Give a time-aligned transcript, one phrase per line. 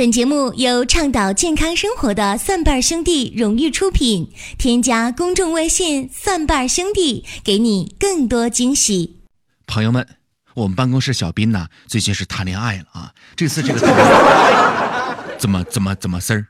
[0.00, 4.32] 本节目由倡导健康生活的蒜瓣兄弟荣誉出品。
[4.56, 9.20] 添加公众微信“蒜瓣兄弟”，给你更多惊喜。
[9.66, 10.08] 朋友们，
[10.54, 13.12] 我们办公室小斌呢，最近是谈恋爱了啊。
[13.36, 13.78] 这次这个
[15.38, 16.46] 怎么怎么怎么事儿？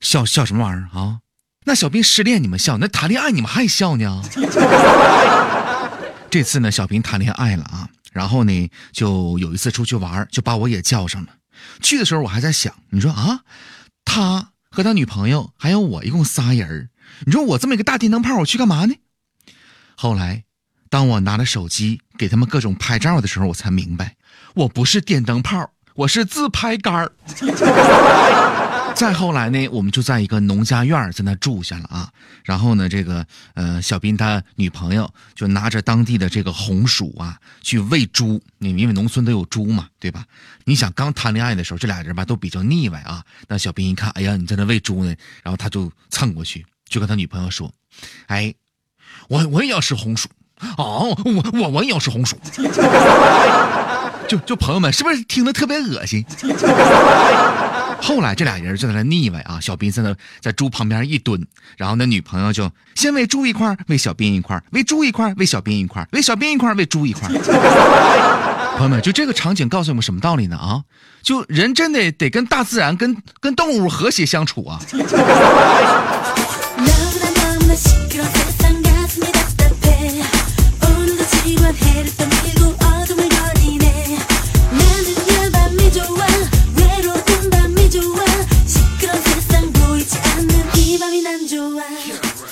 [0.00, 1.20] 笑笑什么玩意儿啊？
[1.64, 4.20] 那小斌失恋你们笑，那谈恋爱你们还笑呢？
[6.28, 11.28] 这次呢，小斌谈恋爱了啊，然后呢，就有一次出去玩，就把我也叫上了。
[11.80, 13.40] 去的时候我还在想，你说啊，
[14.04, 16.90] 他和他女朋友还有我一共仨人
[17.26, 18.94] 你说我这么一个大电灯泡，我去干嘛呢？
[19.94, 20.44] 后来，
[20.88, 24.16] 当我拿着手机给他们各种拍照的时候，我才明白，
[24.54, 27.12] 我不是电灯泡，我是自拍杆儿。
[28.96, 32.08] 再后来呢，我们就在一个农家院在那住下了啊。
[32.44, 38.40] 然后呢，这个呃，小斌他女朋友就拿着当地的这个红薯啊去喂猪。
[38.58, 40.24] 你因为农村都有猪嘛，对吧？
[40.64, 43.24] 你想刚谈恋爱的时候，这俩人吧都比较腻歪啊。
[43.48, 47.72] 那小斌一看，哎呀，你在那喂猪呢，然后他就蹭过去，就跟他女朋友说
[48.26, 48.54] ：“哎，
[49.28, 50.28] 我我也要吃红薯
[50.76, 52.36] 哦，我我我也要吃红薯。”
[54.32, 56.24] 就就朋友们，是不是听得特别恶心？
[58.00, 67.28] 后来这俩人就在那腻歪啊，小斌在那在猪旁边一蹲，然后那女朋友就先喂猪一块，喂小斌一块，喂猪一块，喂小斌一块，喂小斌一块，喂猪一块。
[68.78, 70.56] 朋友们，就这个场景告诉我们什么道理呢？
[70.56, 70.80] 啊，
[71.22, 74.80] 就人真得得跟大自然、跟跟动物和谐相处啊。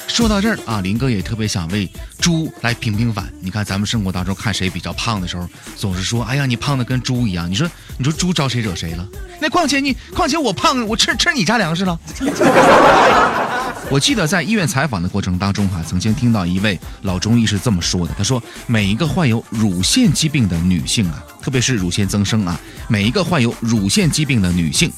[0.06, 3.32] 说到这儿啊，林哥也特别想为猪来平平反。
[3.40, 9.06] 你看咱们生活当中看谁比较胖的时候，总是说：“哎呀，你胖的跟猪一样。”你说，你说猪招谁惹谁了？
[9.40, 11.98] 那况且你，况且我胖，我吃吃你家粮食了。
[13.88, 24.92] 我记得在医院采访的过程当中哈，曾经听到一位老中医是这么说的：“他说，每一个患有乳腺疾病的女性啊，特别是乳腺增生啊，每一个患有乳腺疾病的女性，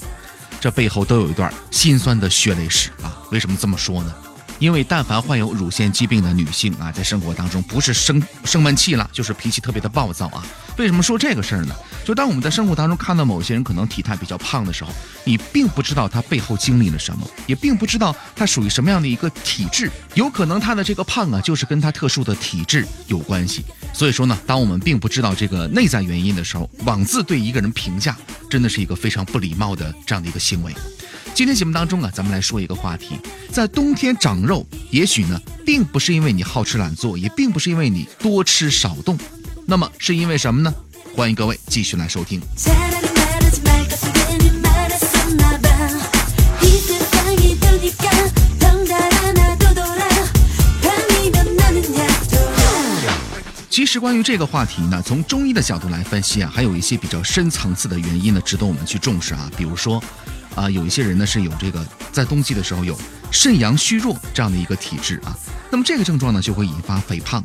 [0.62, 3.20] 这背后都有一段心酸的血泪史啊。
[3.32, 4.14] 为什么这么说呢？”
[4.62, 10.46] 因为但凡患有乳腺疾病的女性啊，在生活当中不是生生闷气了，就是脾气特别的暴躁啊。
[10.78, 11.74] 为什么说这个事儿呢？
[12.04, 14.92] 就当我们在生活当中看到某些人可能体态比较胖的时候，
[15.24, 23.64] 你并不知道他背后经历了什么，也并不知道他属于什么样的一个体质，有可能他的这个胖啊，就是跟他特殊的体质有关系。
[23.92, 28.16] 所以说呢，当我们并不知道这个内在原因的时候，妄自对一个人评价，
[28.48, 30.72] 真的是一个非常不礼貌的这样的一个行为。
[31.34, 33.19] 今天节目当中啊，咱们来说一个话题，
[33.50, 39.19] 在冬天长肉，也许呢，并不是因为你好吃懒做，也并不是因为你多吃少动，
[39.66, 40.72] 那么是因为什么呢？
[41.16, 42.41] 欢迎各位继续来收听。
[53.71, 60.00] 其实关于这个话题呢，从中医的角度来分析啊，还有一些比较深层次的原因呢，值得我们去重视啊，比如说。
[60.54, 62.98] 啊，有一些人呢是有这个在冬季的时候有
[63.30, 65.36] 肾阳虚弱这样的一个体质啊，
[65.70, 67.42] 那么这个症状呢就会引发肥胖。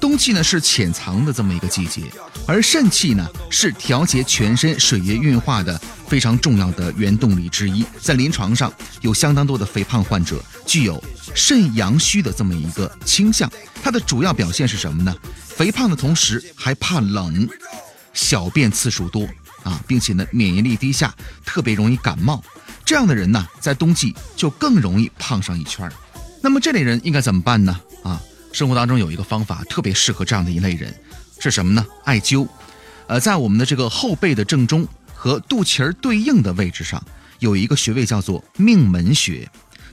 [0.00, 2.02] 冬季呢是潜藏的这么一个季节，
[2.46, 7.82] 而肾气呢是调节全身水液运化的非常重要的原动力之一。
[8.02, 11.02] 在临床上有相当多的肥胖患者具有
[11.34, 13.50] 肾阳虚的这么一个倾向，
[13.82, 15.14] 它的主要表现是什么呢？
[15.48, 17.48] 肥胖的同时还怕冷，
[18.12, 19.26] 小便次数多。
[19.64, 21.12] 啊，并且呢，免疫力低下，
[21.44, 22.40] 特别容易感冒，
[22.84, 25.92] 这样的人呢，在冬季就更容易胖上一圈儿。
[26.40, 27.80] 那么这类人应该怎么办呢？
[28.04, 30.94] 啊，生活当中有一个方法特别适合这样的一类人，
[31.40, 31.84] 是什么呢？
[32.04, 32.46] 艾灸。
[33.06, 37.02] 呃，在我们的这个后背的正中和肚脐儿对应的位置上，
[37.38, 39.50] 有一个穴位叫做命门穴，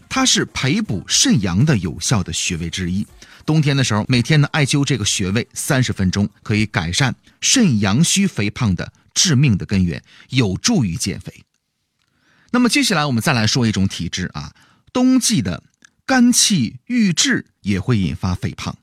[0.07, 3.05] 它是培补肾阳的有效的穴位之一。
[3.45, 8.91] 冬天的时候，每天呢艾灸这个穴位三十分钟，可以改善肾阳虚肥胖的。
[9.13, 11.43] 致命的根源有助于减肥。
[12.51, 14.53] 那么接下来我们再来说一种体质啊，
[14.91, 15.63] 冬季的
[16.05, 18.77] 肝气郁滞也会引发肥胖。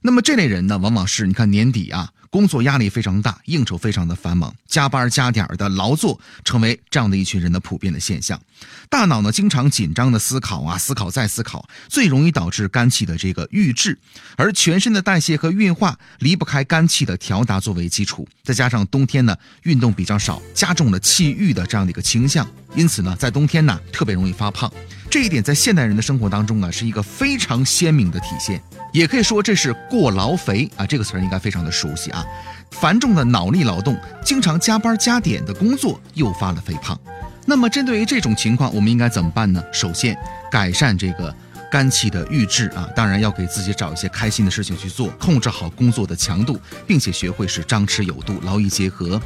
[0.00, 2.13] 那么这类人呢，往往是你看年底啊。
[2.34, 8.40] 工作压力非常大，应酬非常的繁忙，加班加点的劳作成为这样的一群人的普遍的现象。
[8.88, 13.96] 大脑呢经常紧张的思考啊，思考再思考，最容易导致肝气的这个郁滞。
[14.34, 22.44] 而全身的代谢和运化离不开肝气的调达作为基础，再加上冬天呢运动比较少，加重了气郁的这样的一个倾向。
[22.74, 24.68] 因此呢，在冬天呢特别容易发胖。
[25.08, 28.60] 这一点在现代人的生活当中啊，是一个非常鲜明的体现。
[28.94, 32.24] 也可以说这是过劳肥啊，这个词儿应该非常的熟悉啊。
[32.70, 36.96] 繁重的脑力劳动，经常加班加点的工作，诱发了肥胖。
[37.44, 39.60] 那么针对于这种情况，我们应该怎么办呢？
[39.72, 40.16] 首先，
[40.48, 41.34] 改善这个
[41.68, 46.56] 肝气的郁滞啊，当然要给自己找一些开心的事情去做，控制好工作的强度，
[46.86, 49.20] 并且学会是张弛有度、劳逸结合。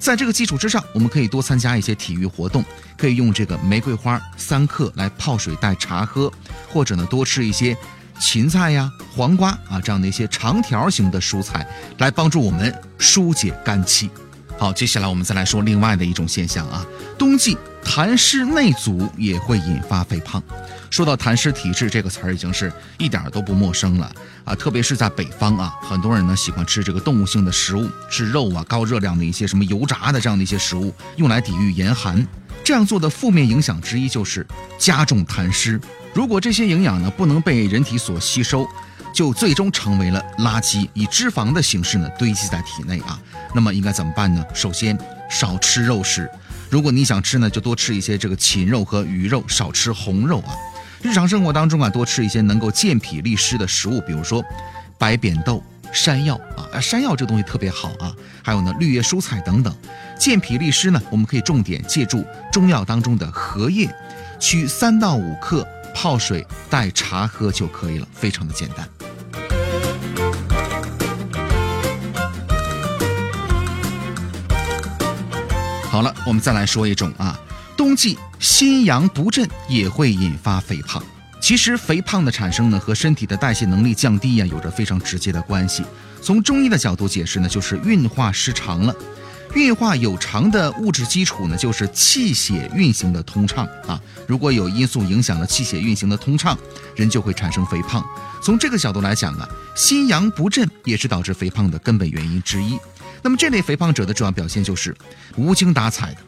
[0.00, 2.64] 在这个基础之上，我们可以多参加一些体育活动，
[2.96, 6.32] 可以用这个玫瑰花三克来泡水代茶喝，
[6.68, 7.76] 或者呢多吃一些
[8.20, 11.66] 芹菜呀、黄瓜啊这样的一些长条形的蔬菜，
[11.98, 14.10] 来帮助我们疏解肝气。
[14.58, 16.86] 好，接下来我们再来说另外的一种现象啊，
[17.18, 20.40] 冬季痰湿内阻也会引发肥胖。
[20.88, 24.14] 说到痰湿体质这个词儿，已经是一点儿都不陌生了
[24.44, 24.54] 啊！
[24.54, 32.24] 特别是在北方啊，很多人呢喜欢吃这个动物性的食物，吃肉啊，高热量的一些什么油炸的这样的一些食物，用来抵御严寒。
[32.62, 34.46] 这样做的负面影响之一就是
[34.78, 35.80] 加重痰湿。
[36.14, 38.68] 如果这些营养呢不能被人体所吸收，
[39.14, 43.18] 就最终成为了垃圾，以脂肪的形式呢堆积在体内啊。
[43.54, 44.44] 那么应该怎么办呢？
[44.54, 44.98] 首先
[45.30, 46.30] 少吃肉食，
[46.70, 50.54] 如果你想吃呢，就多吃一些这个禽肉和鱼肉，少吃红肉啊。
[51.00, 54.44] 日常生活当中啊，多吃一些能够健脾利湿的食物，比如说
[54.98, 55.62] 白扁豆、
[55.92, 58.14] 山药啊，山药这东西特别好啊。
[58.42, 59.74] 还有呢，绿叶蔬菜等等，
[60.18, 63.88] 健脾利湿呢，我们可以重点借助中药当中的荷叶，
[64.38, 68.88] 取三到五克泡水代茶喝就可以了，非常的简单。
[75.88, 77.38] 好了，我们再来说一种啊。
[77.76, 81.02] 冬季心阳不振也会引发肥胖。
[81.40, 85.82] 其实肥胖的产生呢，和身体的代谢能力降低呀，有着非常直接的关系。
[86.22, 88.94] 从中医的角度解释呢，就是运化失常了。
[89.54, 94.00] 运化有常的物质基础呢，就是气血运行的通畅啊。
[94.26, 96.58] 如果有因素影响了气血运行的通畅，
[96.96, 98.02] 人就会产生肥胖。
[98.42, 102.78] 从这个角度来讲啊，心阳不振也是导致肥胖的根本原因之一。
[103.22, 104.96] 那么这类肥胖者的主要表现就是
[105.36, 106.20] 无精打采的，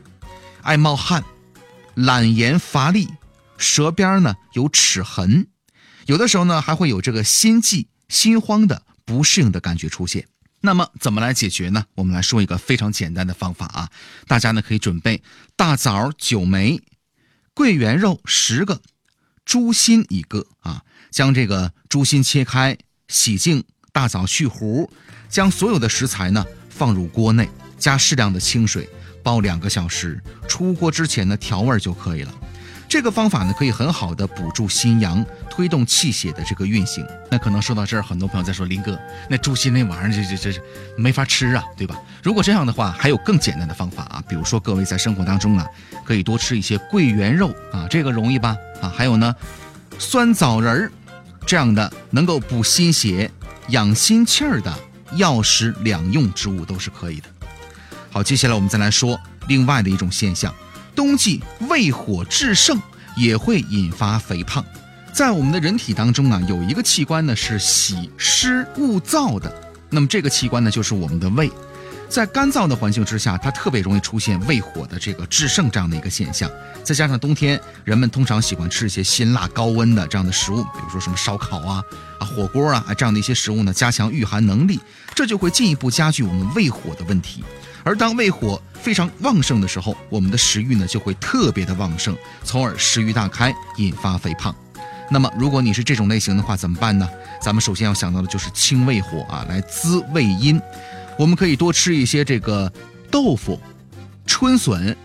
[0.63, 1.25] 爱冒汗。
[1.95, 3.09] 懒言乏力，
[3.57, 5.47] 舌边呢有齿痕，
[6.07, 10.27] 有的时候呢还会有这个心悸、心慌的不适应的感觉出现。
[10.65, 11.85] 那么怎么来解决呢？
[11.95, 13.91] 我们来说一个非常简单的方法啊，
[14.27, 15.23] 大家呢可以准备
[15.57, 16.81] 大枣九枚、
[17.53, 18.81] 桂圆肉十个、
[19.45, 22.79] 猪心一个啊，将这个猪心切开、
[23.09, 23.63] 洗净，
[23.93, 24.89] 大枣去核，
[25.29, 27.47] 将所有的食材呢放入锅内，
[27.79, 28.89] 加适量的清水。
[29.23, 30.19] 煲两个小时，
[30.49, 32.35] 出锅之前呢调味就可以了。
[32.95, 37.05] 这个方法呢可以很好的补助心阳，推动气血的这个运行。
[37.29, 38.97] 那可能说到这儿，很多朋友在说林哥，
[39.29, 40.61] 那猪心那玩意儿这这这
[40.97, 42.01] 没法吃啊，对吧？
[42.23, 45.67] 如果这样的话，还有更简单的方法啊，比如说各位在生活当中啊，
[46.05, 48.57] 可以多吃一些桂圆肉啊，这个容易吧？
[48.81, 49.35] 啊，还有呢，
[49.99, 50.93] 酸枣仁儿
[51.45, 53.29] 这样的能够补心血、
[53.71, 54.73] 养心气儿的
[55.17, 57.27] 药食两用之物都是可以的。
[58.13, 60.55] 好，接下来我们再来说另外的一种现象，
[60.95, 62.81] 冬季胃火炽盛
[63.17, 64.65] 也会引发肥胖。
[65.13, 69.53] 在我们的人体当中啊，有一个器官呢是喜湿恶燥的，
[69.91, 71.51] 那么这个器官呢就是我们的胃。
[72.09, 76.49] 在干燥的环境之下，它特别容易出现胃火的这个炽盛这样的一个现象。
[76.85, 81.83] 再加上冬天人们通常喜欢吃一些辛辣高温的这样的食物，比如说什么烧烤啊、
[82.19, 84.79] 啊火锅啊啊这样的一些食物呢，加强御寒能力，
[85.15, 87.43] 这就会进一步加剧我们胃火的问题。
[87.85, 94.55] 而当胃火非常旺盛的时候，我们的食欲呢就会特别的旺盛，从而食欲大开，引发肥胖。
[95.11, 97.07] 那么，如果你是这种类型的话，怎么办呢？
[97.41, 100.61] 咱们首先要想到的就是清胃火啊，来滋胃阴。
[101.19, 102.73] 我们可以多吃一些这个
[103.11, 103.61] 豆腐、
[104.27, 104.97] 春笋、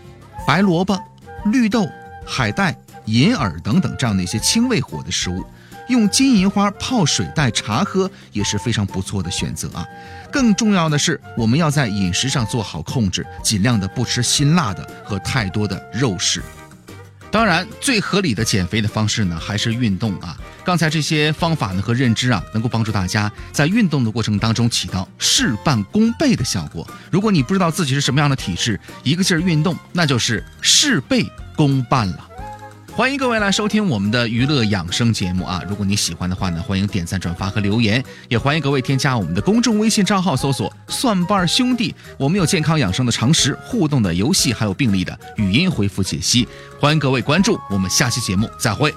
[0.46, 0.98] 白萝卜、
[1.44, 1.86] 绿豆、
[2.26, 5.44] 海带、银耳等等这样的一些清胃火的食物。
[5.90, 9.84] 用金银花泡水代茶喝也是非常不错的选择啊！
[10.32, 16.40] 更重要的是，我们要在饮食上做好控制，尽量的不吃辛辣的和太多的肉食。
[17.32, 20.36] 当然，最合理的减肥的方式呢，还是运动啊！
[20.64, 26.88] 刚才这些方法呢和认知啊，能够帮助大家在运动的过程当中起到事半功倍的效果。
[27.10, 31.24] 如果你不知道自己是什么样的体质，一个劲儿运动，那就是事倍
[31.56, 32.29] 功半了。
[32.96, 35.62] 欢迎各位来收听我们的娱乐养生节目啊！
[35.66, 41.94] 如果你喜欢的话呢，欢迎点赞、转发和留言，也欢迎各位添加我们的公众微信账号，搜索“蒜瓣兄弟”。
[42.18, 46.46] 我们有健康养生的常识、互动的游戏，还有病例的语音回复解析。
[46.78, 48.92] 欢迎各位关注，我们下期节目再会。